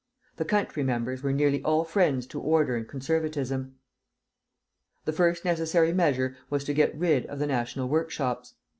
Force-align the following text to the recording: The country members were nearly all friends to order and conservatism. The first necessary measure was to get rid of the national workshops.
The 0.37 0.45
country 0.45 0.81
members 0.81 1.21
were 1.21 1.31
nearly 1.31 1.61
all 1.61 1.83
friends 1.83 2.25
to 2.33 2.41
order 2.41 2.75
and 2.75 2.87
conservatism. 2.87 3.75
The 5.05 5.13
first 5.13 5.45
necessary 5.45 5.93
measure 5.93 6.35
was 6.49 6.63
to 6.63 6.73
get 6.73 6.97
rid 6.97 7.27
of 7.27 7.37
the 7.37 7.45
national 7.45 7.87
workshops. 7.87 8.55